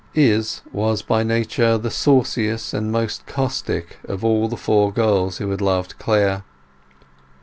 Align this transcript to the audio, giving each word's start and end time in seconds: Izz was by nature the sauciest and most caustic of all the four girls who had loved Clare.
Izz 0.15 0.61
was 0.71 1.03
by 1.03 1.21
nature 1.21 1.77
the 1.77 1.91
sauciest 1.91 2.73
and 2.73 2.91
most 2.91 3.27
caustic 3.27 3.99
of 4.05 4.25
all 4.25 4.47
the 4.47 4.57
four 4.57 4.91
girls 4.91 5.37
who 5.37 5.51
had 5.51 5.61
loved 5.61 5.99
Clare. 5.99 6.43